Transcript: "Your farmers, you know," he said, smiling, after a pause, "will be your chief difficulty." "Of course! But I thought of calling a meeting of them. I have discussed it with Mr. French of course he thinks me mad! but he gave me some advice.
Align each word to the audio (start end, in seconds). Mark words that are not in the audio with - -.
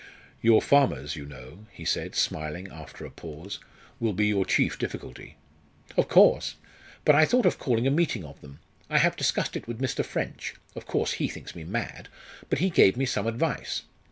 "Your 0.41 0.63
farmers, 0.63 1.15
you 1.15 1.27
know," 1.27 1.67
he 1.71 1.85
said, 1.85 2.15
smiling, 2.15 2.67
after 2.71 3.05
a 3.05 3.11
pause, 3.11 3.59
"will 3.99 4.13
be 4.13 4.25
your 4.25 4.45
chief 4.45 4.79
difficulty." 4.79 5.37
"Of 5.95 6.07
course! 6.07 6.55
But 7.05 7.13
I 7.13 7.25
thought 7.25 7.45
of 7.45 7.59
calling 7.59 7.85
a 7.85 7.91
meeting 7.91 8.25
of 8.25 8.41
them. 8.41 8.61
I 8.89 8.97
have 8.97 9.15
discussed 9.15 9.55
it 9.55 9.67
with 9.67 9.79
Mr. 9.79 10.03
French 10.03 10.55
of 10.75 10.87
course 10.87 11.11
he 11.11 11.27
thinks 11.27 11.55
me 11.55 11.65
mad! 11.65 12.07
but 12.49 12.57
he 12.57 12.71
gave 12.71 12.97
me 12.97 13.05
some 13.05 13.27
advice. 13.27 13.83